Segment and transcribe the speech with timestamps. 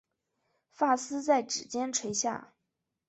[0.71, 2.55] 发丝在指间垂下